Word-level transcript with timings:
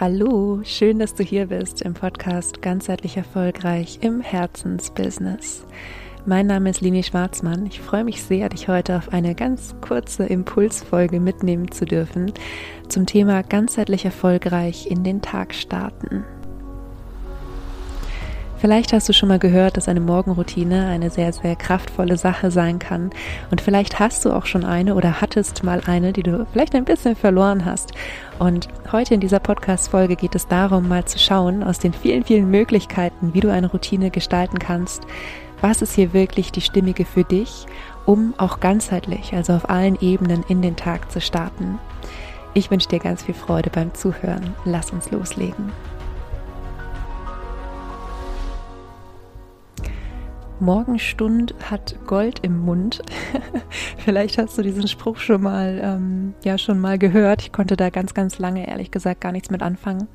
Hallo, 0.00 0.60
schön, 0.62 1.00
dass 1.00 1.16
du 1.16 1.24
hier 1.24 1.46
bist 1.46 1.82
im 1.82 1.92
Podcast 1.92 2.62
Ganzheitlich 2.62 3.16
Erfolgreich 3.16 3.98
im 4.00 4.20
Herzensbusiness. 4.20 5.66
Mein 6.24 6.46
Name 6.46 6.70
ist 6.70 6.82
Lini 6.82 7.02
Schwarzmann. 7.02 7.66
Ich 7.66 7.80
freue 7.80 8.04
mich 8.04 8.22
sehr, 8.22 8.48
dich 8.48 8.68
heute 8.68 8.96
auf 8.96 9.12
eine 9.12 9.34
ganz 9.34 9.74
kurze 9.80 10.24
Impulsfolge 10.24 11.18
mitnehmen 11.18 11.72
zu 11.72 11.84
dürfen 11.84 12.32
zum 12.88 13.06
Thema 13.06 13.42
ganzheitlich 13.42 14.04
erfolgreich 14.04 14.88
in 14.88 15.02
den 15.02 15.20
Tag 15.20 15.52
starten. 15.52 16.24
Vielleicht 18.60 18.92
hast 18.92 19.08
du 19.08 19.12
schon 19.12 19.28
mal 19.28 19.38
gehört, 19.38 19.76
dass 19.76 19.88
eine 19.88 20.00
Morgenroutine 20.00 20.88
eine 20.88 21.10
sehr, 21.10 21.32
sehr 21.32 21.54
kraftvolle 21.54 22.16
Sache 22.16 22.50
sein 22.50 22.80
kann. 22.80 23.10
Und 23.52 23.60
vielleicht 23.60 24.00
hast 24.00 24.24
du 24.24 24.32
auch 24.32 24.46
schon 24.46 24.64
eine 24.64 24.96
oder 24.96 25.20
hattest 25.20 25.62
mal 25.62 25.80
eine, 25.86 26.12
die 26.12 26.24
du 26.24 26.44
vielleicht 26.52 26.74
ein 26.74 26.84
bisschen 26.84 27.14
verloren 27.14 27.64
hast. 27.64 27.92
Und 28.40 28.66
heute 28.90 29.14
in 29.14 29.20
dieser 29.20 29.38
Podcast-Folge 29.38 30.16
geht 30.16 30.34
es 30.34 30.48
darum, 30.48 30.88
mal 30.88 31.04
zu 31.04 31.20
schauen, 31.20 31.62
aus 31.62 31.78
den 31.78 31.92
vielen, 31.92 32.24
vielen 32.24 32.50
Möglichkeiten, 32.50 33.32
wie 33.32 33.40
du 33.40 33.52
eine 33.52 33.70
Routine 33.70 34.10
gestalten 34.10 34.58
kannst, 34.58 35.04
was 35.60 35.80
ist 35.80 35.94
hier 35.94 36.12
wirklich 36.12 36.50
die 36.50 36.60
stimmige 36.60 37.04
für 37.04 37.22
dich, 37.22 37.66
um 38.06 38.34
auch 38.38 38.58
ganzheitlich, 38.58 39.34
also 39.34 39.52
auf 39.52 39.70
allen 39.70 39.98
Ebenen 40.00 40.44
in 40.48 40.62
den 40.62 40.74
Tag 40.74 41.12
zu 41.12 41.20
starten. 41.20 41.78
Ich 42.54 42.72
wünsche 42.72 42.88
dir 42.88 42.98
ganz 42.98 43.22
viel 43.22 43.34
Freude 43.34 43.70
beim 43.70 43.94
Zuhören. 43.94 44.54
Lass 44.64 44.90
uns 44.90 45.12
loslegen. 45.12 45.70
Morgenstund 50.60 51.54
hat 51.70 51.96
Gold 52.06 52.40
im 52.42 52.58
Mund. 52.60 53.02
Vielleicht 53.98 54.38
hast 54.38 54.58
du 54.58 54.62
diesen 54.62 54.88
Spruch 54.88 55.18
schon 55.18 55.42
mal, 55.42 55.80
ähm, 55.82 56.34
ja, 56.44 56.58
schon 56.58 56.80
mal 56.80 56.98
gehört. 56.98 57.42
Ich 57.42 57.52
konnte 57.52 57.76
da 57.76 57.90
ganz, 57.90 58.14
ganz 58.14 58.38
lange, 58.38 58.68
ehrlich 58.68 58.90
gesagt, 58.90 59.20
gar 59.20 59.32
nichts 59.32 59.50
mit 59.50 59.62
anfangen 59.62 60.08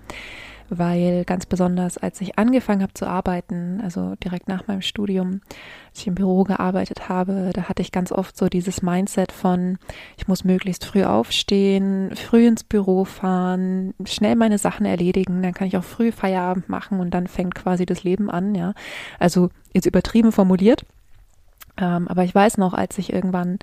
weil 0.78 1.26
ganz 1.26 1.46
besonders, 1.46 1.98
als 1.98 2.22
ich 2.22 2.38
angefangen 2.38 2.82
habe 2.82 2.94
zu 2.94 3.06
arbeiten, 3.06 3.82
also 3.84 4.16
direkt 4.16 4.48
nach 4.48 4.68
meinem 4.68 4.82
Studium, 4.82 5.42
als 5.90 6.00
ich 6.00 6.08
im 6.08 6.16
Büro 6.16 6.44
gearbeitet 6.44 7.10
habe, 7.10 7.52
da 7.54 7.64
hatte 7.64 7.82
ich 7.82 7.92
ganz 7.92 8.12
oft 8.12 8.38
so 8.38 8.48
dieses 8.48 8.82
Mindset 8.82 9.32
von, 9.32 9.78
ich 10.18 10.28
muss 10.28 10.44
möglichst 10.44 10.86
früh 10.86 11.04
aufstehen, 11.04 12.16
früh 12.16 12.48
ins 12.48 12.64
Büro 12.64 13.06
fahren, 13.06 13.94
schnell 14.06 14.36
meine 14.36 14.58
Sachen 14.58 14.86
erledigen, 14.86 15.42
dann 15.42 15.54
kann 15.54 15.68
ich 15.68 15.78
auch 15.78 15.84
früh 15.84 16.12
Feierabend 16.12 16.70
machen 16.70 17.00
und 17.00 17.12
dann 17.12 17.28
fängt 17.28 17.56
quasi 17.56 17.86
das 17.86 18.04
Leben 18.04 18.30
an, 18.30 18.56
ja. 18.56 18.74
Also 19.20 19.50
jetzt 19.74 19.86
übertrieben 19.86 20.32
formuliert. 20.32 20.86
Ähm, 21.78 22.08
aber 22.08 22.24
ich 22.24 22.36
weiß 22.36 22.58
noch, 22.58 22.74
als 22.74 22.98
ich 22.98 23.12
irgendwann 23.12 23.58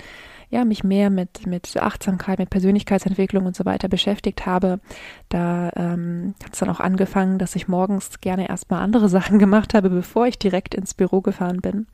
ja, 0.51 0.65
mich 0.65 0.83
mehr 0.83 1.11
mit, 1.11 1.47
mit 1.47 1.77
Achtsamkeit, 1.77 2.39
mit 2.39 2.51
Persönlichkeitsentwicklung 2.51 3.47
und 3.47 3.55
so 3.55 3.65
weiter 3.65 3.89
beschäftigt 3.89 4.47
habe, 4.47 4.81
da 5.29 5.70
ähm, 5.77 6.34
hat 6.43 6.53
es 6.53 6.59
dann 6.59 6.70
auch 6.70 6.81
angefangen, 6.81 7.39
dass 7.39 7.55
ich 7.55 7.69
morgens 7.69 8.20
gerne 8.20 8.48
erstmal 8.48 8.83
andere 8.83 9.09
Sachen 9.11 9.39
gemacht 9.39 9.75
habe, 9.75 9.91
bevor 9.91 10.27
ich 10.27 10.39
direkt 10.39 10.75
ins 10.75 10.95
Büro 10.95 11.21
gefahren 11.21 11.61
bin. 11.61 11.87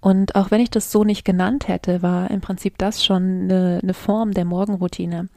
Und 0.00 0.34
auch 0.34 0.50
wenn 0.50 0.60
ich 0.60 0.70
das 0.70 0.90
so 0.90 1.04
nicht 1.04 1.24
genannt 1.24 1.68
hätte, 1.68 2.02
war 2.02 2.30
im 2.30 2.40
Prinzip 2.40 2.78
das 2.78 3.04
schon 3.04 3.42
eine, 3.42 3.80
eine 3.82 3.94
Form 3.94 4.32
der 4.32 4.44
Morgenroutine. 4.44 5.28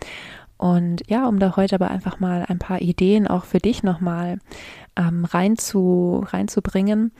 Und 0.57 1.01
ja, 1.09 1.27
um 1.27 1.39
da 1.39 1.55
heute 1.55 1.75
aber 1.75 1.91
einfach 1.91 2.19
mal 2.19 2.45
ein 2.47 2.57
paar 2.57 2.81
Ideen 2.81 3.27
auch 3.27 3.43
für 3.43 3.57
dich 3.57 3.83
nochmal 3.83 4.39
ähm, 4.95 5.25
rein 5.25 5.57
zu, 5.57 6.23
reinzubringen, 6.25 7.11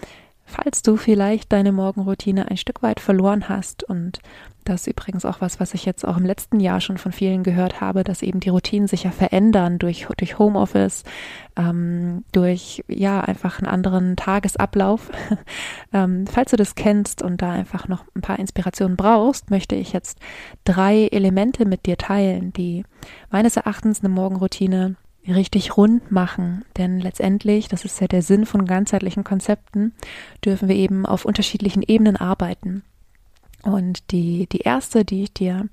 falls 0.45 0.81
du 0.81 0.97
vielleicht 0.97 1.51
deine 1.51 1.71
Morgenroutine 1.71 2.49
ein 2.49 2.57
Stück 2.57 2.83
weit 2.83 2.99
verloren 2.99 3.49
hast 3.49 3.83
und 3.83 4.19
das 4.65 4.81
ist 4.81 4.87
übrigens 4.87 5.25
auch 5.25 5.41
was, 5.41 5.59
was 5.59 5.73
ich 5.73 5.85
jetzt 5.85 6.07
auch 6.07 6.17
im 6.17 6.25
letzten 6.25 6.59
Jahr 6.59 6.79
schon 6.79 6.97
von 6.97 7.11
vielen 7.11 7.43
gehört 7.43 7.81
habe, 7.81 8.03
dass 8.03 8.21
eben 8.21 8.39
die 8.39 8.49
Routinen 8.49 8.87
sich 8.87 9.03
ja 9.03 9.11
verändern 9.11 9.77
durch, 9.77 10.07
durch 10.17 10.39
Homeoffice, 10.39 11.03
ähm, 11.57 12.23
durch 12.31 12.83
ja 12.87 13.21
einfach 13.21 13.59
einen 13.59 13.67
anderen 13.67 14.15
Tagesablauf. 14.15 15.11
ähm, 15.93 16.25
falls 16.27 16.51
du 16.51 16.57
das 16.57 16.75
kennst 16.75 17.21
und 17.21 17.41
da 17.41 17.51
einfach 17.51 17.87
noch 17.87 18.05
ein 18.15 18.21
paar 18.21 18.39
Inspirationen 18.39 18.95
brauchst, 18.95 19.49
möchte 19.49 19.75
ich 19.75 19.91
jetzt 19.91 20.19
drei 20.63 21.07
Elemente 21.07 21.65
mit 21.65 21.85
dir 21.85 21.97
teilen, 21.97 22.53
die 22.53 22.85
meines 23.29 23.57
Erachtens 23.57 23.99
eine 23.99 24.09
Morgenroutine 24.09 24.95
richtig 25.27 25.77
rund 25.77 26.11
machen. 26.11 26.65
Denn 26.77 26.99
letztendlich, 26.99 27.67
das 27.67 27.85
ist 27.85 27.99
ja 28.01 28.07
der 28.07 28.21
Sinn 28.21 28.45
von 28.45 28.65
ganzheitlichen 28.65 29.23
Konzepten, 29.23 29.93
dürfen 30.43 30.67
wir 30.67 30.75
eben 30.75 31.05
auf 31.05 31.25
unterschiedlichen 31.25 31.83
Ebenen 31.83 32.17
arbeiten. 32.17 32.83
Und 33.63 34.11
die, 34.11 34.47
die 34.47 34.59
erste, 34.59 35.05
die 35.05 35.23
ich 35.23 35.33
dir 35.33 35.69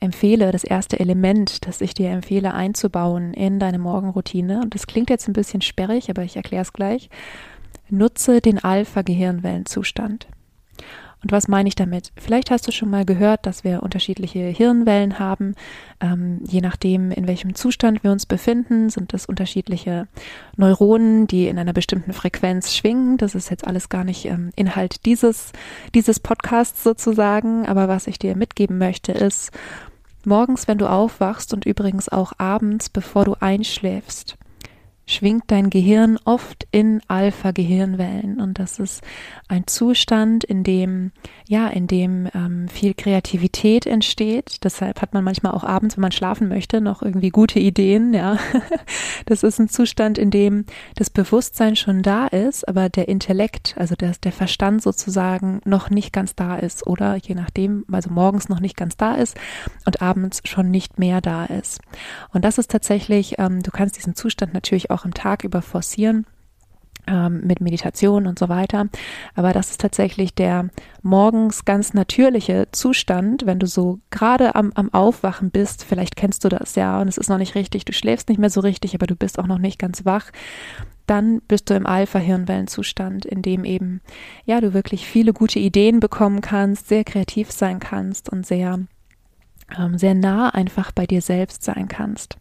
empfehle, 0.00 0.50
das 0.50 0.64
erste 0.64 0.98
Element, 0.98 1.66
das 1.66 1.80
ich 1.80 1.94
dir 1.94 2.10
empfehle 2.10 2.52
einzubauen 2.52 3.32
in 3.32 3.60
deine 3.60 3.78
Morgenroutine, 3.78 4.60
und 4.60 4.74
das 4.74 4.88
klingt 4.88 5.08
jetzt 5.08 5.28
ein 5.28 5.34
bisschen 5.34 5.60
sperrig, 5.60 6.10
aber 6.10 6.22
ich 6.24 6.36
erkläre 6.36 6.62
es 6.62 6.72
gleich, 6.72 7.10
nutze 7.88 8.40
den 8.40 8.58
Alpha-Gehirnwellenzustand. 8.58 10.26
Und 11.22 11.32
was 11.32 11.48
meine 11.48 11.68
ich 11.68 11.74
damit? 11.74 12.12
Vielleicht 12.16 12.50
hast 12.50 12.68
du 12.68 12.72
schon 12.72 12.90
mal 12.90 13.04
gehört, 13.04 13.44
dass 13.44 13.64
wir 13.64 13.82
unterschiedliche 13.82 14.40
Hirnwellen 14.40 15.18
haben. 15.18 15.56
Ähm, 16.00 16.40
je 16.46 16.60
nachdem, 16.60 17.10
in 17.10 17.26
welchem 17.26 17.56
Zustand 17.56 18.04
wir 18.04 18.12
uns 18.12 18.24
befinden, 18.24 18.88
sind 18.88 19.12
das 19.12 19.26
unterschiedliche 19.26 20.06
Neuronen, 20.56 21.26
die 21.26 21.48
in 21.48 21.58
einer 21.58 21.72
bestimmten 21.72 22.12
Frequenz 22.12 22.74
schwingen. 22.74 23.16
Das 23.16 23.34
ist 23.34 23.50
jetzt 23.50 23.66
alles 23.66 23.88
gar 23.88 24.04
nicht 24.04 24.26
ähm, 24.26 24.50
Inhalt 24.54 25.06
dieses, 25.06 25.52
dieses 25.92 26.20
Podcasts 26.20 26.84
sozusagen. 26.84 27.66
Aber 27.66 27.88
was 27.88 28.06
ich 28.06 28.20
dir 28.20 28.36
mitgeben 28.36 28.78
möchte, 28.78 29.10
ist, 29.10 29.50
morgens, 30.24 30.68
wenn 30.68 30.78
du 30.78 30.88
aufwachst 30.88 31.52
und 31.52 31.66
übrigens 31.66 32.08
auch 32.08 32.32
abends, 32.38 32.88
bevor 32.88 33.24
du 33.24 33.34
einschläfst, 33.40 34.36
schwingt 35.08 35.44
dein 35.48 35.70
Gehirn 35.70 36.18
oft 36.24 36.68
in 36.70 37.00
Alpha-Gehirnwellen 37.08 38.40
und 38.40 38.58
das 38.58 38.78
ist 38.78 39.02
ein 39.48 39.66
Zustand, 39.66 40.44
in 40.44 40.62
dem 40.64 41.12
ja, 41.48 41.68
in 41.68 41.86
dem 41.86 42.28
ähm, 42.34 42.68
viel 42.68 42.92
Kreativität 42.92 43.86
entsteht. 43.86 44.64
Deshalb 44.64 45.00
hat 45.00 45.14
man 45.14 45.24
manchmal 45.24 45.52
auch 45.52 45.64
abends, 45.64 45.96
wenn 45.96 46.02
man 46.02 46.12
schlafen 46.12 46.48
möchte, 46.48 46.82
noch 46.82 47.00
irgendwie 47.00 47.30
gute 47.30 47.58
Ideen. 47.58 48.12
Ja, 48.12 48.36
das 49.26 49.42
ist 49.42 49.58
ein 49.58 49.70
Zustand, 49.70 50.18
in 50.18 50.30
dem 50.30 50.66
das 50.96 51.08
Bewusstsein 51.08 51.74
schon 51.74 52.02
da 52.02 52.26
ist, 52.26 52.68
aber 52.68 52.90
der 52.90 53.08
Intellekt, 53.08 53.74
also 53.78 53.94
der, 53.94 54.12
der 54.22 54.32
Verstand 54.32 54.82
sozusagen 54.82 55.62
noch 55.64 55.88
nicht 55.88 56.12
ganz 56.12 56.34
da 56.34 56.56
ist 56.56 56.86
oder 56.86 57.16
je 57.16 57.34
nachdem, 57.34 57.86
also 57.90 58.10
morgens 58.10 58.50
noch 58.50 58.60
nicht 58.60 58.76
ganz 58.76 58.98
da 58.98 59.14
ist 59.14 59.34
und 59.86 60.02
abends 60.02 60.42
schon 60.44 60.70
nicht 60.70 60.98
mehr 60.98 61.22
da 61.22 61.46
ist. 61.46 61.80
Und 62.34 62.44
das 62.44 62.58
ist 62.58 62.70
tatsächlich, 62.70 63.36
ähm, 63.38 63.62
du 63.62 63.70
kannst 63.70 63.96
diesen 63.96 64.14
Zustand 64.14 64.52
natürlich 64.52 64.90
auch 64.90 64.97
auch 64.98 65.04
im 65.04 65.14
Tag 65.14 65.44
über 65.44 65.62
forcieren 65.62 66.26
ähm, 67.08 67.40
mit 67.44 67.60
Meditation 67.60 68.26
und 68.26 68.38
so 68.38 68.48
weiter. 68.48 68.88
Aber 69.34 69.52
das 69.52 69.70
ist 69.70 69.80
tatsächlich 69.80 70.34
der 70.34 70.68
morgens 71.02 71.64
ganz 71.64 71.94
natürliche 71.94 72.68
Zustand, 72.72 73.46
wenn 73.46 73.58
du 73.58 73.66
so 73.66 74.00
gerade 74.10 74.54
am, 74.54 74.72
am 74.74 74.92
Aufwachen 74.92 75.50
bist. 75.50 75.84
Vielleicht 75.84 76.16
kennst 76.16 76.44
du 76.44 76.48
das 76.48 76.74
ja 76.74 77.00
und 77.00 77.08
es 77.08 77.18
ist 77.18 77.28
noch 77.28 77.38
nicht 77.38 77.54
richtig. 77.54 77.84
Du 77.84 77.92
schläfst 77.92 78.28
nicht 78.28 78.38
mehr 78.38 78.50
so 78.50 78.60
richtig, 78.60 78.94
aber 78.94 79.06
du 79.06 79.16
bist 79.16 79.38
auch 79.38 79.46
noch 79.46 79.58
nicht 79.58 79.78
ganz 79.78 80.04
wach. 80.04 80.30
Dann 81.06 81.40
bist 81.48 81.70
du 81.70 81.74
im 81.74 81.86
Alpha-Hirnwellenzustand, 81.86 83.24
in 83.24 83.40
dem 83.40 83.64
eben, 83.64 84.02
ja, 84.44 84.60
du 84.60 84.74
wirklich 84.74 85.06
viele 85.06 85.32
gute 85.32 85.58
Ideen 85.58 86.00
bekommen 86.00 86.42
kannst, 86.42 86.88
sehr 86.88 87.04
kreativ 87.04 87.50
sein 87.50 87.78
kannst 87.80 88.28
und 88.28 88.44
sehr, 88.44 88.80
ähm, 89.78 89.96
sehr 89.96 90.14
nah 90.14 90.50
einfach 90.50 90.92
bei 90.92 91.06
dir 91.06 91.22
selbst 91.22 91.62
sein 91.62 91.88
kannst. 91.88 92.36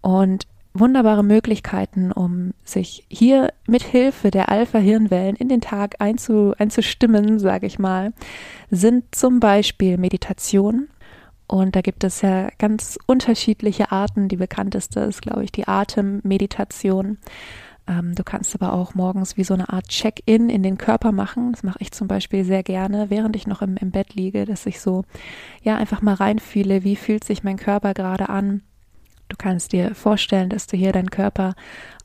Und 0.00 0.46
wunderbare 0.74 1.22
Möglichkeiten, 1.22 2.10
um 2.10 2.52
sich 2.64 3.06
hier 3.08 3.52
mit 3.66 3.82
Hilfe 3.82 4.32
der 4.32 4.48
Alpha-Hirnwellen 4.50 5.36
in 5.36 5.48
den 5.48 5.60
Tag 5.60 5.96
einzu, 6.00 6.52
einzustimmen, 6.58 7.38
sage 7.38 7.66
ich 7.66 7.78
mal, 7.78 8.12
sind 8.70 9.14
zum 9.14 9.38
Beispiel 9.38 9.96
Meditation. 9.96 10.88
Und 11.46 11.76
da 11.76 11.80
gibt 11.80 12.02
es 12.02 12.22
ja 12.22 12.48
ganz 12.58 12.98
unterschiedliche 13.06 13.92
Arten. 13.92 14.28
Die 14.28 14.36
bekannteste 14.36 15.00
ist, 15.00 15.22
glaube 15.22 15.44
ich, 15.44 15.52
die 15.52 15.68
Atemmeditation. 15.68 17.18
Ähm, 17.86 18.14
du 18.14 18.24
kannst 18.24 18.54
aber 18.54 18.72
auch 18.72 18.94
morgens 18.94 19.36
wie 19.36 19.44
so 19.44 19.54
eine 19.54 19.68
Art 19.68 19.88
Check-in 19.88 20.48
in 20.48 20.62
den 20.62 20.78
Körper 20.78 21.12
machen. 21.12 21.52
Das 21.52 21.62
mache 21.62 21.78
ich 21.80 21.92
zum 21.92 22.08
Beispiel 22.08 22.44
sehr 22.44 22.62
gerne, 22.62 23.10
während 23.10 23.36
ich 23.36 23.46
noch 23.46 23.62
im, 23.62 23.76
im 23.76 23.90
Bett 23.90 24.14
liege, 24.14 24.46
dass 24.46 24.66
ich 24.66 24.80
so, 24.80 25.04
ja, 25.62 25.76
einfach 25.76 26.02
mal 26.02 26.14
reinfühle, 26.14 26.82
wie 26.82 26.96
fühlt 26.96 27.22
sich 27.22 27.44
mein 27.44 27.58
Körper 27.58 27.94
gerade 27.94 28.28
an 28.28 28.62
Du 29.28 29.36
kannst 29.36 29.72
dir 29.72 29.94
vorstellen, 29.94 30.50
dass 30.50 30.66
du 30.66 30.76
hier 30.76 30.92
deinen 30.92 31.10
Körper 31.10 31.54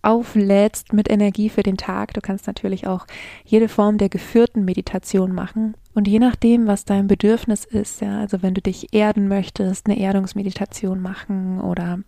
auflädst 0.01 0.93
mit 0.93 1.09
Energie 1.09 1.49
für 1.49 1.63
den 1.63 1.77
Tag. 1.77 2.13
Du 2.13 2.21
kannst 2.21 2.47
natürlich 2.47 2.87
auch 2.87 3.05
jede 3.43 3.67
Form 3.67 3.97
der 3.97 4.09
geführten 4.09 4.63
Meditation 4.63 5.33
machen. 5.33 5.75
Und 5.93 6.07
je 6.07 6.19
nachdem, 6.19 6.67
was 6.67 6.85
dein 6.85 7.07
Bedürfnis 7.07 7.65
ist, 7.65 7.99
ja, 7.99 8.19
also 8.19 8.41
wenn 8.41 8.53
du 8.53 8.61
dich 8.61 8.93
erden 8.93 9.27
möchtest, 9.27 9.87
eine 9.87 9.99
Erdungsmeditation 9.99 11.01
machen 11.01 11.59
oder 11.59 11.99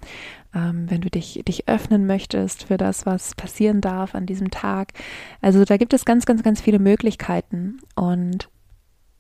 ähm, 0.55 0.89
wenn 0.89 1.01
du 1.01 1.09
dich, 1.09 1.41
dich 1.45 1.67
öffnen 1.67 2.05
möchtest 2.05 2.65
für 2.65 2.77
das, 2.77 3.05
was 3.05 3.35
passieren 3.35 3.81
darf 3.81 4.15
an 4.15 4.25
diesem 4.25 4.49
Tag. 4.49 4.93
Also 5.41 5.65
da 5.65 5.75
gibt 5.75 5.93
es 5.93 6.05
ganz, 6.05 6.25
ganz, 6.25 6.43
ganz 6.43 6.61
viele 6.61 6.79
Möglichkeiten. 6.79 7.79
Und 7.95 8.49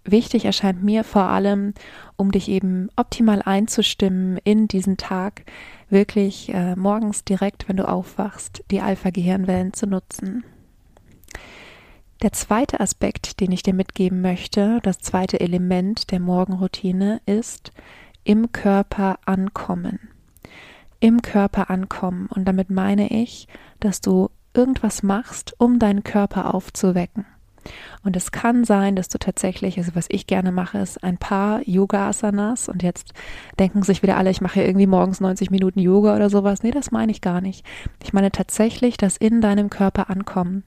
wichtig 0.03 0.45
erscheint 0.45 0.83
mir 0.83 1.03
vor 1.03 1.23
allem, 1.23 1.73
um 2.15 2.31
dich 2.31 2.49
eben 2.49 2.89
optimal 2.95 3.41
einzustimmen 3.41 4.37
in 4.43 4.67
diesen 4.67 4.97
Tag, 4.97 5.43
wirklich 5.89 6.53
äh, 6.53 6.75
morgens 6.75 7.23
direkt, 7.23 7.67
wenn 7.67 7.77
du 7.77 7.87
aufwachst, 7.87 8.63
die 8.71 8.81
Alpha-Gehirnwellen 8.81 9.73
zu 9.73 9.87
nutzen. 9.87 10.43
Der 12.21 12.31
zweite 12.31 12.79
Aspekt, 12.79 13.39
den 13.39 13.51
ich 13.51 13.63
dir 13.63 13.73
mitgeben 13.73 14.21
möchte, 14.21 14.79
das 14.83 14.99
zweite 14.99 15.39
Element 15.39 16.11
der 16.11 16.19
Morgenroutine 16.19 17.19
ist 17.25 17.71
im 18.23 18.51
Körper 18.51 19.17
ankommen. 19.25 19.99
Im 20.99 21.23
Körper 21.23 21.71
ankommen. 21.71 22.27
Und 22.27 22.45
damit 22.45 22.69
meine 22.69 23.07
ich, 23.07 23.47
dass 23.79 24.01
du 24.01 24.29
irgendwas 24.53 25.01
machst, 25.01 25.55
um 25.57 25.79
deinen 25.79 26.03
Körper 26.03 26.53
aufzuwecken. 26.53 27.25
Und 28.03 28.15
es 28.15 28.31
kann 28.31 28.63
sein, 28.63 28.95
dass 28.95 29.09
du 29.09 29.17
tatsächlich, 29.17 29.77
also 29.77 29.91
was 29.93 30.07
ich 30.09 30.27
gerne 30.27 30.51
mache, 30.51 30.79
ist 30.79 31.03
ein 31.03 31.17
paar 31.17 31.61
Yoga-Asanas. 31.67 32.69
Und 32.69 32.83
jetzt 32.83 33.13
denken 33.59 33.83
sich 33.83 34.01
wieder 34.01 34.17
alle, 34.17 34.31
ich 34.31 34.41
mache 34.41 34.61
irgendwie 34.61 34.87
morgens 34.87 35.19
90 35.19 35.51
Minuten 35.51 35.79
Yoga 35.79 36.15
oder 36.15 36.29
sowas. 36.29 36.63
Nee, 36.63 36.71
das 36.71 36.91
meine 36.91 37.11
ich 37.11 37.21
gar 37.21 37.41
nicht. 37.41 37.65
Ich 38.03 38.13
meine 38.13 38.31
tatsächlich, 38.31 38.97
das 38.97 39.17
in 39.17 39.41
deinem 39.41 39.69
Körper 39.69 40.09
ankommen. 40.09 40.63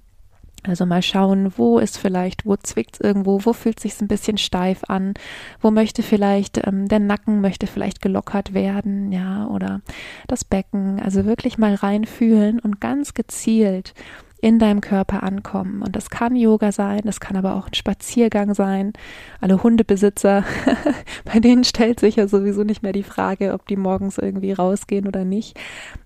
Also 0.66 0.86
mal 0.86 1.02
schauen, 1.02 1.52
wo 1.58 1.78
ist 1.78 1.98
vielleicht, 1.98 2.46
wo 2.46 2.56
zwickt 2.56 2.98
irgendwo, 2.98 3.44
wo 3.44 3.52
fühlt 3.52 3.78
sich 3.78 4.00
ein 4.00 4.08
bisschen 4.08 4.38
steif 4.38 4.84
an, 4.88 5.12
wo 5.60 5.70
möchte 5.70 6.02
vielleicht 6.02 6.66
ähm, 6.66 6.88
der 6.88 7.00
Nacken 7.00 7.42
möchte 7.42 7.66
vielleicht 7.66 8.00
gelockert 8.00 8.54
werden, 8.54 9.12
ja, 9.12 9.46
oder 9.48 9.82
das 10.26 10.44
Becken. 10.44 11.00
Also 11.00 11.26
wirklich 11.26 11.58
mal 11.58 11.74
reinfühlen 11.74 12.60
und 12.60 12.80
ganz 12.80 13.12
gezielt 13.12 13.92
in 14.40 14.58
deinem 14.58 14.80
Körper 14.80 15.22
ankommen. 15.22 15.82
Und 15.82 15.96
das 15.96 16.10
kann 16.10 16.36
Yoga 16.36 16.70
sein, 16.70 17.00
das 17.04 17.18
kann 17.18 17.36
aber 17.36 17.54
auch 17.54 17.66
ein 17.66 17.74
Spaziergang 17.74 18.54
sein. 18.54 18.92
Alle 19.40 19.62
Hundebesitzer, 19.62 20.44
bei 21.24 21.40
denen 21.40 21.64
stellt 21.64 22.00
sich 22.00 22.16
ja 22.16 22.28
sowieso 22.28 22.62
nicht 22.62 22.82
mehr 22.82 22.92
die 22.92 23.02
Frage, 23.02 23.54
ob 23.54 23.66
die 23.66 23.76
morgens 23.76 24.18
irgendwie 24.18 24.52
rausgehen 24.52 25.06
oder 25.06 25.24
nicht. 25.24 25.58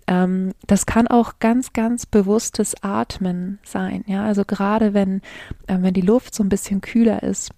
Ähm, 0.06 0.52
das 0.66 0.86
kann 0.86 1.08
auch 1.08 1.40
ganz, 1.40 1.72
ganz 1.72 2.06
bewusstes 2.06 2.82
Atmen 2.82 3.58
sein. 3.64 4.04
Ja, 4.06 4.24
also 4.24 4.44
gerade 4.44 4.94
wenn, 4.94 5.20
äh, 5.66 5.78
wenn 5.80 5.94
die 5.94 6.00
Luft 6.00 6.34
so 6.34 6.44
ein 6.44 6.48
bisschen 6.48 6.80
kühler 6.80 7.22
ist, 7.22 7.50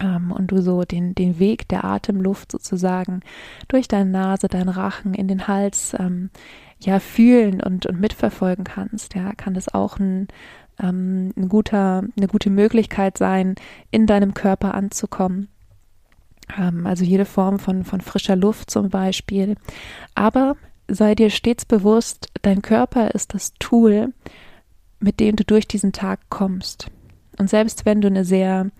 ähm, 0.00 0.32
und 0.32 0.50
du 0.50 0.60
so 0.60 0.82
den, 0.82 1.14
den 1.14 1.38
Weg 1.38 1.68
der 1.68 1.84
Atemluft 1.84 2.52
sozusagen 2.52 3.20
durch 3.68 3.88
deine 3.88 4.10
Nase, 4.10 4.48
deinen 4.48 4.68
Rachen 4.68 5.14
in 5.14 5.28
den 5.28 5.48
Hals 5.48 5.94
ähm, 5.98 6.30
ja 6.80 7.00
fühlen 7.00 7.62
und, 7.62 7.86
und 7.86 8.00
mitverfolgen 8.00 8.64
kannst, 8.64 9.14
ja, 9.14 9.32
kann 9.34 9.54
das 9.54 9.72
auch 9.72 9.98
ein, 9.98 10.28
ähm, 10.80 11.32
ein 11.36 11.48
guter, 11.48 12.04
eine 12.16 12.28
gute 12.28 12.50
Möglichkeit 12.50 13.18
sein, 13.18 13.54
in 13.90 14.06
deinem 14.06 14.34
Körper 14.34 14.74
anzukommen. 14.74 15.48
Ähm, 16.56 16.86
also 16.86 17.04
jede 17.04 17.24
Form 17.24 17.58
von, 17.58 17.84
von 17.84 18.00
frischer 18.00 18.36
Luft 18.36 18.70
zum 18.70 18.90
Beispiel. 18.90 19.56
Aber 20.14 20.56
sei 20.88 21.14
dir 21.14 21.30
stets 21.30 21.64
bewusst, 21.64 22.28
dein 22.42 22.62
Körper 22.62 23.12
ist 23.12 23.34
das 23.34 23.54
Tool, 23.58 24.12
mit 25.00 25.20
dem 25.20 25.36
du 25.36 25.44
durch 25.44 25.66
diesen 25.66 25.92
Tag 25.92 26.20
kommst. 26.28 26.90
Und 27.38 27.50
selbst 27.50 27.84
wenn 27.84 28.00
du 28.00 28.08
eine 28.08 28.24
sehr, 28.24 28.70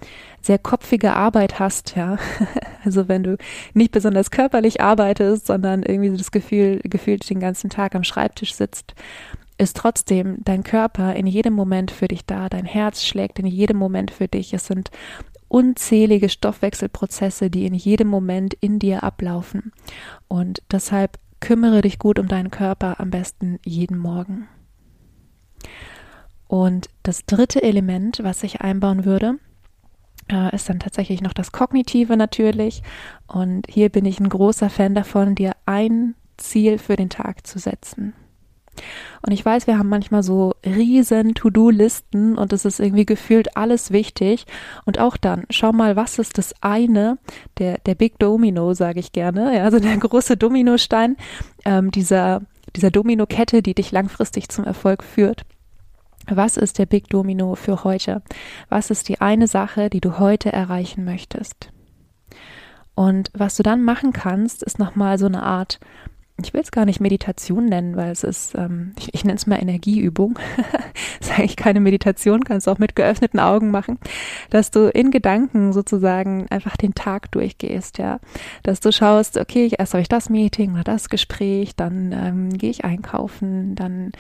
sehr 0.41 0.59
kopfige 0.59 1.15
Arbeit 1.15 1.59
hast, 1.59 1.97
ja, 1.97 2.19
also 2.85 3.09
wenn 3.09 3.23
du 3.23 3.37
nicht 3.75 3.93
besonders 3.93 4.31
körperlich 4.31 4.81
arbeitest, 4.81 5.47
sondern 5.47 5.83
irgendwie 5.83 6.17
das 6.17 6.31
Gefühl, 6.31 6.81
gefühlt 6.85 7.29
den 7.29 7.41
ganzen 7.41 7.71
Tag 7.71 7.95
am 7.95 8.05
Schreibtisch 8.05 8.55
sitzt, 8.55 8.95
ist 9.59 9.77
trotzdem 9.77 10.39
dein 10.45 10.63
Körper 10.63 11.15
in 11.15 11.27
jedem 11.27 11.55
Moment 11.55 11.91
für 11.91 12.09
dich 12.09 12.27
da, 12.27 12.49
dein 12.49 12.67
Herz 12.67 13.05
schlägt 13.05 13.39
in 13.39 13.47
jedem 13.47 13.79
Moment 13.79 14.11
für 14.11 14.29
dich. 14.29 14.53
Es 14.53 14.67
sind 14.67 14.91
unzählige 15.49 16.29
Stoffwechselprozesse, 16.29 17.51
die 17.51 17.67
in 17.67 17.75
jedem 17.75 18.09
Moment 18.09 18.55
in 18.55 18.79
dir 18.79 19.03
ablaufen. 19.03 19.73
Und 20.29 20.63
deshalb 20.71 21.19
kümmere 21.41 21.83
dich 21.83 21.99
gut 21.99 22.19
um 22.19 22.29
deinen 22.29 22.51
Körper 22.51 23.01
am 23.01 23.11
besten 23.11 23.59
jeden 23.65 23.99
Morgen. 23.99 24.49
Und 26.49 26.89
das 27.03 27.27
dritte 27.27 27.63
Element, 27.63 28.21
was 28.23 28.43
ich 28.43 28.61
einbauen 28.61 29.05
würde, 29.05 29.39
äh, 30.31 30.55
ist 30.55 30.69
dann 30.69 30.81
tatsächlich 30.81 31.23
noch 31.23 31.33
das 31.33 31.53
Kognitive 31.53 32.17
natürlich. 32.17 32.83
Und 33.27 33.67
hier 33.69 33.89
bin 33.89 34.05
ich 34.05 34.21
ein 34.21 34.29
großer 34.29 34.71
Fan 34.71 34.95
davon, 34.95 35.35
dir 35.35 35.53
ein 35.67 36.15
Ziel 36.37 36.79
für 36.79 36.97
den 36.97 37.11
Tag 37.11 37.47
zu 37.47 37.59
setzen. 37.59 38.13
Und 39.23 39.33
ich 39.33 39.45
weiß, 39.45 39.67
wir 39.67 39.79
haben 39.79 39.89
manchmal 39.89 40.23
so 40.23 40.53
riesen 40.65 41.35
To-Do-Listen 41.35 42.37
und 42.37 42.53
es 42.53 42.65
ist 42.65 42.79
irgendwie 42.79 43.07
gefühlt 43.07 43.57
alles 43.57 43.91
wichtig. 43.91 44.45
Und 44.85 44.99
auch 44.99 45.17
dann, 45.17 45.45
schau 45.51 45.73
mal, 45.73 45.97
was 45.97 46.19
ist 46.19 46.37
das 46.39 46.55
eine, 46.61 47.19
der, 47.59 47.79
der 47.79 47.95
Big 47.95 48.19
Domino, 48.19 48.75
sage 48.75 49.01
ich 49.01 49.13
gerne, 49.13 49.57
ja, 49.57 49.65
also 49.65 49.81
der 49.81 49.97
große 49.97 50.37
Dominostein 50.37 51.17
ähm, 51.65 51.91
dieser, 51.91 52.43
dieser 52.75 52.91
Domino-Kette, 52.91 53.63
die 53.63 53.75
dich 53.75 53.93
langfristig 53.93 54.51
zum 54.51 54.65
Erfolg 54.65 55.03
führt. 55.03 55.47
Was 56.29 56.57
ist 56.57 56.79
der 56.79 56.87
Big 56.87 57.09
Domino 57.09 57.55
für 57.55 57.85
heute? 57.85 58.23
Was 58.69 58.91
ist 58.91 59.09
die 59.09 59.21
eine 59.21 59.47
Sache, 59.47 59.91
die 59.91 60.01
du 60.01 60.19
heute 60.19 60.53
erreichen 60.53 61.05
möchtest? 61.05 61.71
Und 62.97 63.31
was 63.35 63.57
du 63.57 63.63
dann 63.63 63.85
machen 63.85 64.13
kannst, 64.13 64.63
ist 64.63 64.79
nochmal 64.79 65.19
so 65.19 65.27
eine 65.27 65.43
Art, 65.43 65.79
ich 66.43 66.53
will 66.53 66.61
es 66.61 66.71
gar 66.71 66.85
nicht 66.85 67.01
Meditation 67.01 67.65
nennen, 67.65 67.97
weil 67.97 68.11
es 68.11 68.23
ist, 68.23 68.55
ähm, 68.57 68.93
ich, 68.99 69.15
ich 69.15 69.25
nenne 69.25 69.37
es 69.37 69.47
mal 69.47 69.61
Energieübung. 69.61 70.39
ist 71.21 71.33
eigentlich 71.33 71.57
keine 71.57 71.81
Meditation, 71.81 72.45
kannst 72.45 72.67
du 72.67 72.71
auch 72.71 72.79
mit 72.79 72.95
geöffneten 72.95 73.41
Augen 73.41 73.71
machen, 73.71 73.99
dass 74.51 74.71
du 74.71 74.91
in 74.91 75.11
Gedanken 75.11 75.73
sozusagen 75.73 76.47
einfach 76.51 76.77
den 76.77 76.95
Tag 76.95 77.33
durchgehst, 77.33 77.99
ja. 77.99 78.21
Dass 78.63 78.81
du 78.81 78.93
schaust, 78.93 79.39
okay, 79.39 79.71
erst 79.77 79.95
habe 79.95 80.03
ich 80.03 80.09
das 80.09 80.29
Meeting 80.29 80.75
oder 80.75 80.85
das 80.85 81.09
Gespräch, 81.09 81.75
dann 81.75 82.13
ähm, 82.13 82.51
gehe 82.51 82.71
ich 82.71 82.85
einkaufen, 82.85 83.75
dann 83.75 84.13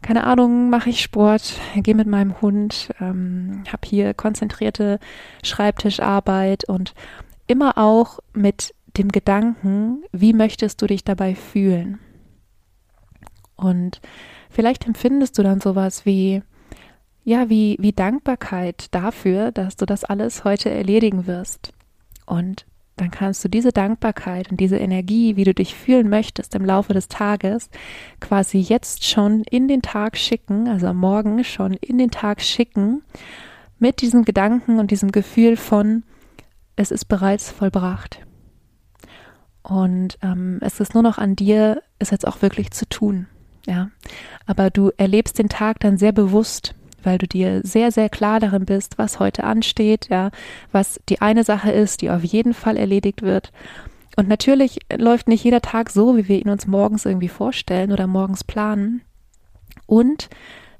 keine 0.00 0.24
Ahnung, 0.24 0.70
mache 0.70 0.90
ich 0.90 1.02
Sport, 1.02 1.60
gehe 1.74 1.94
mit 1.94 2.06
meinem 2.06 2.40
Hund, 2.40 2.90
ähm, 3.00 3.64
habe 3.70 3.86
hier 3.86 4.14
konzentrierte 4.14 5.00
Schreibtischarbeit 5.42 6.68
und 6.68 6.94
immer 7.48 7.76
auch 7.78 8.20
mit 8.32 8.74
dem 8.96 9.10
Gedanken, 9.10 10.02
wie 10.12 10.32
möchtest 10.32 10.80
du 10.82 10.86
dich 10.86 11.04
dabei 11.04 11.34
fühlen? 11.34 11.98
Und 13.56 14.00
vielleicht 14.50 14.86
empfindest 14.86 15.38
du 15.38 15.42
dann 15.42 15.60
sowas 15.60 16.06
wie, 16.06 16.42
ja, 17.24 17.48
wie, 17.48 17.76
wie 17.80 17.92
Dankbarkeit 17.92 18.86
dafür, 18.94 19.52
dass 19.52 19.76
du 19.76 19.84
das 19.84 20.04
alles 20.04 20.44
heute 20.44 20.70
erledigen 20.70 21.26
wirst. 21.26 21.72
Und 22.24 22.66
dann 22.96 23.10
kannst 23.10 23.44
du 23.44 23.48
diese 23.48 23.72
Dankbarkeit 23.72 24.50
und 24.50 24.58
diese 24.58 24.76
Energie, 24.76 25.36
wie 25.36 25.44
du 25.44 25.54
dich 25.54 25.74
fühlen 25.74 26.08
möchtest 26.08 26.54
im 26.54 26.64
Laufe 26.64 26.94
des 26.94 27.08
Tages, 27.08 27.70
quasi 28.20 28.58
jetzt 28.58 29.04
schon 29.04 29.42
in 29.44 29.68
den 29.68 29.82
Tag 29.82 30.16
schicken, 30.16 30.68
also 30.68 30.88
am 30.88 30.98
Morgen 30.98 31.44
schon 31.44 31.74
in 31.74 31.98
den 31.98 32.10
Tag 32.10 32.40
schicken, 32.40 33.02
mit 33.78 34.00
diesem 34.00 34.24
Gedanken 34.24 34.78
und 34.80 34.90
diesem 34.90 35.12
Gefühl 35.12 35.56
von, 35.56 36.02
es 36.74 36.90
ist 36.90 37.06
bereits 37.06 37.50
vollbracht. 37.50 38.26
Und 39.68 40.18
ähm, 40.22 40.58
es 40.62 40.80
ist 40.80 40.94
nur 40.94 41.02
noch 41.02 41.18
an 41.18 41.36
dir, 41.36 41.82
es 41.98 42.10
jetzt 42.10 42.26
auch 42.26 42.42
wirklich 42.42 42.70
zu 42.70 42.88
tun. 42.88 43.26
Ja, 43.66 43.90
aber 44.46 44.70
du 44.70 44.90
erlebst 44.96 45.38
den 45.38 45.50
Tag 45.50 45.80
dann 45.80 45.98
sehr 45.98 46.12
bewusst 46.12 46.74
weil 47.02 47.18
du 47.18 47.26
dir 47.26 47.60
sehr, 47.64 47.92
sehr 47.92 48.08
klar 48.08 48.40
darin 48.40 48.64
bist, 48.64 48.98
was 48.98 49.20
heute 49.20 49.44
ansteht, 49.44 50.08
ja, 50.10 50.30
was 50.72 51.00
die 51.08 51.20
eine 51.20 51.44
Sache 51.44 51.70
ist, 51.70 52.02
die 52.02 52.10
auf 52.10 52.24
jeden 52.24 52.54
Fall 52.54 52.76
erledigt 52.76 53.22
wird. 53.22 53.52
Und 54.16 54.28
natürlich 54.28 54.80
läuft 54.96 55.28
nicht 55.28 55.44
jeder 55.44 55.60
Tag 55.60 55.90
so, 55.90 56.16
wie 56.16 56.28
wir 56.28 56.40
ihn 56.40 56.50
uns 56.50 56.66
morgens 56.66 57.06
irgendwie 57.06 57.28
vorstellen 57.28 57.92
oder 57.92 58.06
morgens 58.06 58.42
planen. 58.42 59.02
Und 59.86 60.28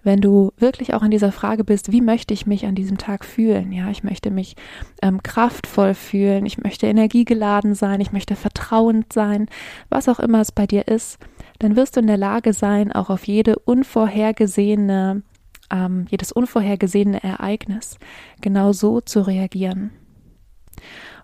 wenn 0.02 0.20
du 0.20 0.52
wirklich 0.56 0.94
auch 0.94 1.02
in 1.02 1.10
dieser 1.10 1.32
Frage 1.32 1.64
bist, 1.64 1.92
wie 1.92 2.00
möchte 2.00 2.32
ich 2.32 2.46
mich 2.46 2.66
an 2.66 2.74
diesem 2.74 2.98
Tag 2.98 3.24
fühlen? 3.24 3.72
Ja, 3.72 3.90
ich 3.90 4.04
möchte 4.04 4.30
mich 4.30 4.56
ähm, 5.02 5.22
kraftvoll 5.22 5.94
fühlen, 5.94 6.46
ich 6.46 6.58
möchte 6.58 6.86
energiegeladen 6.86 7.74
sein, 7.74 8.00
ich 8.00 8.12
möchte 8.12 8.36
vertrauend 8.36 9.12
sein, 9.12 9.46
was 9.88 10.08
auch 10.08 10.20
immer 10.20 10.40
es 10.40 10.52
bei 10.52 10.66
dir 10.66 10.88
ist, 10.88 11.18
dann 11.58 11.76
wirst 11.76 11.96
du 11.96 12.00
in 12.00 12.06
der 12.06 12.16
Lage 12.16 12.52
sein, 12.52 12.92
auch 12.92 13.10
auf 13.10 13.26
jede 13.26 13.58
unvorhergesehene 13.58 15.22
ähm, 15.70 16.06
jedes 16.08 16.32
unvorhergesehene 16.32 17.22
Ereignis 17.22 17.98
genau 18.40 18.72
so 18.72 19.00
zu 19.00 19.20
reagieren. 19.20 19.90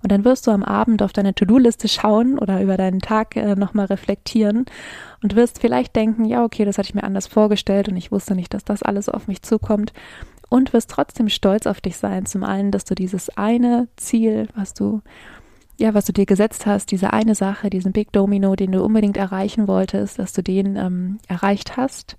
Und 0.05 0.13
dann 0.13 0.27
wirst 0.27 0.47
du 0.47 0.51
am 0.51 0.63
Abend 0.63 1.03
auf 1.03 1.15
deine 1.15 1.35
To-Do-Liste 1.35 1.89
schauen 1.89 2.39
oder 2.39 2.61
über 2.61 2.77
deinen 2.77 3.01
Tag 3.01 3.37
äh, 3.37 3.57
nochmal 3.57 3.87
reflektieren 3.87 4.67
und 5.23 5.35
wirst 5.35 5.61
vielleicht 5.61 5.97
denken, 5.97 6.27
ja, 6.27 6.45
okay, 6.45 6.67
das 6.67 6.77
hatte 6.77 6.91
ich 6.91 6.95
mir 6.95 7.05
anders 7.05 7.27
vorgestellt 7.27 7.89
und 7.89 7.97
ich 7.97 8.13
wusste 8.13 8.35
nicht, 8.35 8.53
dass 8.53 8.65
das 8.65 8.83
alles 8.83 9.09
auf 9.09 9.29
mich 9.29 9.41
zukommt. 9.41 9.95
Und 10.51 10.75
wirst 10.75 10.91
trotzdem 10.91 11.31
stolz 11.31 11.67
auf 11.67 11.81
dich 11.81 11.97
sein. 11.97 12.27
Zum 12.27 12.45
einen, 12.45 12.71
dass 12.71 12.85
du 12.85 12.95
dieses 12.95 13.35
eine 13.39 13.89
Ziel, 13.97 14.49
was 14.55 14.75
du 14.75 15.01
ja, 15.77 15.93
was 15.95 16.05
du 16.05 16.13
dir 16.13 16.27
gesetzt 16.27 16.67
hast, 16.67 16.93
diese 16.93 17.13
eine 17.13 17.35
Sache, 17.35 17.69
diesen 17.69 17.91
Big 17.91 18.13
Domino, 18.13 18.55
den 18.55 18.71
du 18.71 18.85
unbedingt 18.85 19.17
erreichen 19.17 19.67
wolltest, 19.67 20.21
dass 20.21 20.33
du 20.33 20.41
den 20.41 20.77
ähm, 20.77 21.19
erreicht 21.27 21.77
hast 21.77 22.17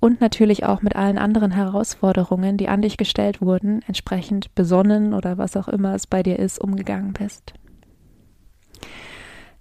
und 0.00 0.20
natürlich 0.20 0.64
auch 0.64 0.82
mit 0.82 0.96
allen 0.96 1.18
anderen 1.18 1.50
Herausforderungen, 1.50 2.56
die 2.56 2.68
an 2.68 2.82
dich 2.82 2.96
gestellt 2.96 3.40
wurden, 3.40 3.82
entsprechend 3.86 4.54
besonnen 4.54 5.14
oder 5.14 5.38
was 5.38 5.56
auch 5.56 5.68
immer 5.68 5.94
es 5.94 6.06
bei 6.06 6.22
dir 6.22 6.38
ist, 6.38 6.60
umgegangen 6.60 7.12
bist. 7.12 7.54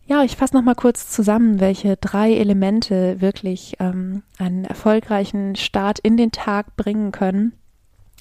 Ja, 0.06 0.24
ich 0.24 0.36
fasse 0.36 0.54
nochmal 0.56 0.75
kurz 0.75 1.10
zusammen, 1.10 1.62
welche 1.62 1.96
drei 1.96 2.34
Elemente 2.34 3.22
wirklich 3.22 3.78
ähm, 3.80 4.24
einen 4.38 4.66
erfolgreichen 4.66 5.56
Start 5.56 6.00
in 6.00 6.18
den 6.18 6.32
Tag 6.32 6.75
bringen 6.75 7.13
können. 7.13 7.54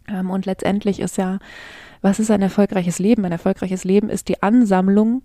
Ähm, 0.08 0.30
und 0.30 0.46
letztendlich 0.46 1.00
ist 1.00 1.16
ja, 1.16 1.40
was 2.00 2.20
ist 2.20 2.30
ein 2.30 2.42
erfolgreiches 2.42 3.00
Leben? 3.00 3.24
Ein 3.24 3.32
erfolgreiches 3.32 3.82
Leben 3.82 4.10
ist 4.10 4.28
die 4.28 4.42
Ansammlung 4.42 5.22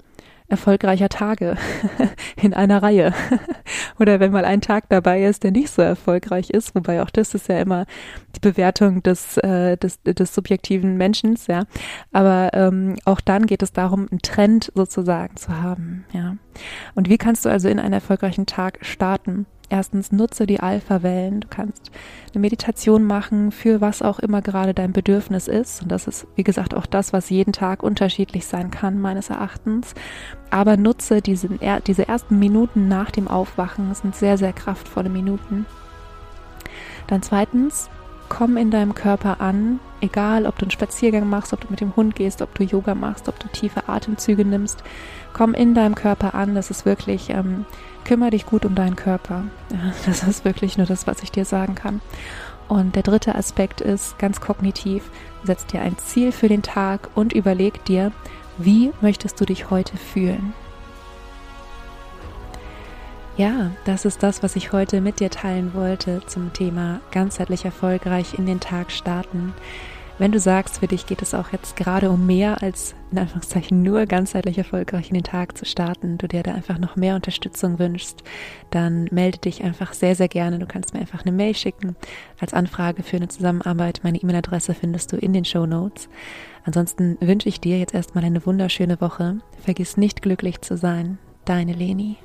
erfolgreicher 0.49 1.09
Tage 1.09 1.55
in 2.41 2.53
einer 2.53 2.81
Reihe. 2.81 3.13
Oder 3.99 4.19
wenn 4.19 4.31
mal 4.31 4.45
ein 4.45 4.61
Tag 4.61 4.89
dabei 4.89 5.23
ist, 5.23 5.43
der 5.43 5.51
nicht 5.51 5.69
so 5.69 5.81
erfolgreich 5.81 6.49
ist, 6.49 6.75
wobei 6.75 7.01
auch 7.01 7.09
das 7.09 7.33
ist 7.33 7.49
ja 7.49 7.59
immer 7.59 7.85
die 8.35 8.39
Bewertung 8.39 9.03
des, 9.03 9.37
äh, 9.37 9.77
des, 9.77 10.01
des 10.03 10.33
subjektiven 10.33 10.95
Menschen, 10.95 11.37
ja. 11.47 11.63
Aber 12.11 12.51
ähm, 12.53 12.95
auch 13.05 13.19
dann 13.19 13.45
geht 13.45 13.63
es 13.63 13.73
darum, 13.73 14.07
einen 14.09 14.21
Trend 14.21 14.71
sozusagen 14.75 15.35
zu 15.35 15.61
haben, 15.61 16.05
ja. 16.13 16.37
Und 16.95 17.09
wie 17.09 17.17
kannst 17.17 17.45
du 17.45 17.49
also 17.49 17.67
in 17.67 17.79
einen 17.79 17.93
erfolgreichen 17.93 18.45
Tag 18.45 18.79
starten? 18.81 19.45
Erstens 19.69 20.13
nutze 20.13 20.45
die 20.45 20.61
Alpha-Wellen. 20.61 21.41
Du 21.41 21.47
kannst 21.49 21.91
eine 22.33 22.39
Meditation 22.41 23.03
machen 23.03 23.51
für 23.51 23.81
was 23.81 24.01
auch 24.01 24.19
immer 24.19 24.41
gerade 24.41 24.73
dein 24.73 24.93
Bedürfnis 24.93 25.49
ist. 25.49 25.81
Und 25.81 25.91
das 25.91 26.07
ist, 26.07 26.25
wie 26.35 26.43
gesagt, 26.43 26.73
auch 26.73 26.85
das, 26.85 27.11
was 27.11 27.29
jeden 27.29 27.51
Tag 27.51 27.83
unterschiedlich 27.83 28.45
sein 28.45 28.71
kann, 28.71 29.01
meines 29.01 29.29
Erachtens. 29.29 29.93
Aber 30.51 30.77
nutze 30.77 31.21
diese, 31.21 31.49
diese 31.85 32.07
ersten 32.07 32.39
Minuten 32.39 32.87
nach 32.87 33.11
dem 33.11 33.27
Aufwachen. 33.27 33.89
Das 33.89 33.99
sind 33.99 34.15
sehr, 34.15 34.37
sehr 34.37 34.53
kraftvolle 34.53 35.09
Minuten. 35.09 35.65
Dann 37.07 37.21
zweitens, 37.21 37.89
komm 38.29 38.55
in 38.55 38.71
deinem 38.71 38.95
Körper 38.95 39.41
an, 39.41 39.79
egal 40.01 40.45
ob 40.45 40.57
du 40.59 40.65
einen 40.65 40.71
Spaziergang 40.71 41.29
machst, 41.29 41.53
ob 41.53 41.61
du 41.61 41.67
mit 41.69 41.81
dem 41.81 41.95
Hund 41.95 42.15
gehst, 42.15 42.41
ob 42.41 42.53
du 42.55 42.63
Yoga 42.63 42.95
machst, 42.95 43.27
ob 43.27 43.39
du 43.39 43.47
tiefe 43.49 43.87
Atemzüge 43.87 44.45
nimmst. 44.45 44.83
Komm 45.33 45.53
in 45.53 45.73
deinem 45.73 45.95
Körper 45.95 46.35
an. 46.35 46.55
Das 46.55 46.71
ist 46.71 46.85
wirklich 46.85 47.29
ähm, 47.29 47.65
kümmere 48.07 48.31
dich 48.31 48.45
gut 48.45 48.65
um 48.65 48.73
deinen 48.73 48.95
Körper. 48.95 49.43
Das 50.05 50.23
ist 50.23 50.45
wirklich 50.45 50.77
nur 50.77 50.87
das, 50.87 51.05
was 51.05 51.21
ich 51.21 51.31
dir 51.31 51.45
sagen 51.45 51.75
kann. 51.75 52.01
Und 52.67 52.95
der 52.95 53.03
dritte 53.03 53.35
Aspekt 53.35 53.81
ist 53.81 54.17
ganz 54.17 54.41
kognitiv. 54.41 55.09
Setz 55.43 55.65
dir 55.65 55.81
ein 55.81 55.97
Ziel 55.97 56.31
für 56.31 56.47
den 56.47 56.63
Tag 56.63 57.09
und 57.15 57.33
überleg 57.33 57.83
dir, 57.85 58.11
wie 58.57 58.91
möchtest 59.01 59.39
du 59.39 59.45
dich 59.45 59.69
heute 59.69 59.95
fühlen? 59.97 60.53
Ja, 63.37 63.71
das 63.85 64.05
ist 64.05 64.23
das, 64.23 64.41
was 64.41 64.55
ich 64.55 64.71
heute 64.71 64.99
mit 64.99 65.19
dir 65.19 65.29
teilen 65.29 65.73
wollte 65.75 66.23
zum 66.25 66.53
Thema 66.53 67.01
ganzheitlich 67.11 67.65
erfolgreich 67.65 68.33
in 68.37 68.47
den 68.47 68.59
Tag 68.59 68.91
starten. 68.91 69.53
Wenn 70.19 70.31
du 70.31 70.39
sagst, 70.39 70.79
für 70.79 70.87
dich 70.87 71.05
geht 71.05 71.21
es 71.21 71.35
auch 71.35 71.51
jetzt 71.51 71.75
gerade 71.75 72.09
um 72.09 72.25
mehr 72.25 72.63
als 72.63 72.95
in 73.11 73.19
Anführungszeichen 73.19 73.83
nur 73.83 74.07
ganzheitlich 74.07 74.57
erfolgreich 74.57 75.09
in 75.09 75.13
den 75.13 75.23
Tag 75.23 75.55
zu 75.55 75.63
starten, 75.63 76.17
du 76.17 76.27
dir 76.27 76.41
da 76.41 76.55
einfach 76.55 76.79
noch 76.79 76.95
mehr 76.95 77.13
Unterstützung 77.13 77.77
wünschst, 77.77 78.23
dann 78.71 79.07
melde 79.11 79.37
dich 79.37 79.63
einfach 79.63 79.93
sehr, 79.93 80.15
sehr 80.15 80.27
gerne. 80.27 80.57
Du 80.57 80.65
kannst 80.65 80.95
mir 80.95 81.01
einfach 81.01 81.21
eine 81.23 81.31
Mail 81.31 81.55
schicken 81.55 81.95
als 82.39 82.55
Anfrage 82.55 83.03
für 83.03 83.17
eine 83.17 83.27
Zusammenarbeit. 83.27 83.99
Meine 84.03 84.17
E-Mail-Adresse 84.17 84.73
findest 84.73 85.13
du 85.13 85.17
in 85.17 85.33
den 85.33 85.45
Show 85.45 85.67
Notes. 85.67 86.09
Ansonsten 86.65 87.17
wünsche 87.21 87.47
ich 87.47 87.61
dir 87.61 87.77
jetzt 87.77 87.93
erstmal 87.93 88.23
eine 88.23 88.43
wunderschöne 88.43 88.99
Woche. 88.99 89.37
Vergiss 89.63 89.97
nicht 89.97 90.23
glücklich 90.23 90.61
zu 90.61 90.77
sein. 90.77 91.19
Deine 91.45 91.73
Leni. 91.73 92.17